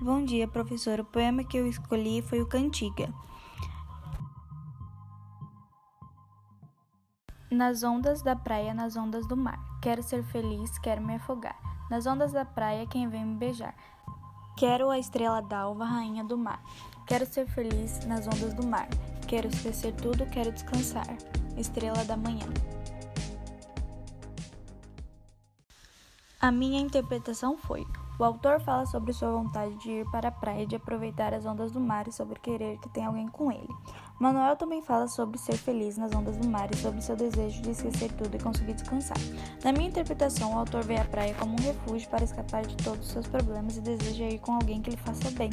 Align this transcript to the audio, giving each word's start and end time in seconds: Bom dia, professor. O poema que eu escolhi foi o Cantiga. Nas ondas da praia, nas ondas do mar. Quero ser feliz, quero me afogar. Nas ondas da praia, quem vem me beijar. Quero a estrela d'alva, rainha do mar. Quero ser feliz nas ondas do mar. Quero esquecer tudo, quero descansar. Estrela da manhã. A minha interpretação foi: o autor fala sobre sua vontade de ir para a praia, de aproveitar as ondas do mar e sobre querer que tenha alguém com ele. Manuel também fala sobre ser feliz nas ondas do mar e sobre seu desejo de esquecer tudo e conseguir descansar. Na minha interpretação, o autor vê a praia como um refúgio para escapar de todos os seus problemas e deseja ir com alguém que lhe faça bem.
Bom 0.00 0.24
dia, 0.24 0.46
professor. 0.46 1.00
O 1.00 1.04
poema 1.04 1.42
que 1.42 1.56
eu 1.56 1.66
escolhi 1.66 2.22
foi 2.22 2.40
o 2.40 2.46
Cantiga. 2.46 3.12
Nas 7.50 7.82
ondas 7.82 8.22
da 8.22 8.36
praia, 8.36 8.72
nas 8.72 8.96
ondas 8.96 9.26
do 9.26 9.36
mar. 9.36 9.58
Quero 9.82 10.00
ser 10.00 10.22
feliz, 10.22 10.78
quero 10.78 11.02
me 11.02 11.16
afogar. 11.16 11.58
Nas 11.90 12.06
ondas 12.06 12.30
da 12.30 12.44
praia, 12.44 12.86
quem 12.86 13.08
vem 13.08 13.26
me 13.26 13.34
beijar. 13.34 13.74
Quero 14.56 14.88
a 14.88 15.00
estrela 15.00 15.42
d'alva, 15.42 15.84
rainha 15.84 16.22
do 16.22 16.38
mar. 16.38 16.62
Quero 17.04 17.26
ser 17.26 17.48
feliz 17.48 18.06
nas 18.06 18.24
ondas 18.28 18.54
do 18.54 18.64
mar. 18.64 18.88
Quero 19.26 19.48
esquecer 19.48 19.92
tudo, 19.96 20.24
quero 20.26 20.52
descansar. 20.52 21.08
Estrela 21.56 22.04
da 22.04 22.16
manhã. 22.16 22.46
A 26.40 26.52
minha 26.52 26.80
interpretação 26.80 27.58
foi: 27.58 27.84
o 28.18 28.24
autor 28.24 28.60
fala 28.60 28.84
sobre 28.84 29.12
sua 29.12 29.30
vontade 29.30 29.74
de 29.76 29.90
ir 29.90 30.10
para 30.10 30.28
a 30.28 30.32
praia, 30.32 30.66
de 30.66 30.74
aproveitar 30.74 31.32
as 31.32 31.46
ondas 31.46 31.70
do 31.70 31.78
mar 31.78 32.08
e 32.08 32.12
sobre 32.12 32.40
querer 32.40 32.78
que 32.78 32.88
tenha 32.88 33.06
alguém 33.06 33.28
com 33.28 33.52
ele. 33.52 33.68
Manuel 34.18 34.56
também 34.56 34.82
fala 34.82 35.06
sobre 35.06 35.38
ser 35.38 35.56
feliz 35.56 35.96
nas 35.96 36.12
ondas 36.12 36.36
do 36.36 36.48
mar 36.48 36.68
e 36.72 36.76
sobre 36.76 37.00
seu 37.00 37.14
desejo 37.14 37.62
de 37.62 37.70
esquecer 37.70 38.10
tudo 38.12 38.34
e 38.34 38.42
conseguir 38.42 38.74
descansar. 38.74 39.18
Na 39.62 39.72
minha 39.72 39.88
interpretação, 39.88 40.54
o 40.54 40.58
autor 40.58 40.82
vê 40.82 40.96
a 40.96 41.04
praia 41.04 41.34
como 41.34 41.52
um 41.52 41.64
refúgio 41.64 42.08
para 42.10 42.24
escapar 42.24 42.66
de 42.66 42.76
todos 42.78 43.06
os 43.06 43.12
seus 43.12 43.28
problemas 43.28 43.76
e 43.76 43.80
deseja 43.80 44.24
ir 44.24 44.40
com 44.40 44.52
alguém 44.52 44.82
que 44.82 44.90
lhe 44.90 44.96
faça 44.96 45.30
bem. 45.30 45.50